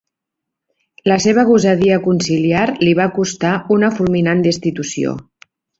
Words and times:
La 1.11 1.17
seva 1.25 1.43
gosadia 1.51 1.99
conciliar 2.07 2.65
li 2.87 2.97
va 3.03 3.09
costar 3.21 3.55
una 3.79 3.95
fulminant 4.01 4.47
destitució. 4.51 5.19